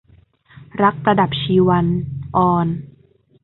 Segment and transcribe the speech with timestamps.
[0.81, 1.85] รักประดับชีวัน-
[2.37, 2.67] อร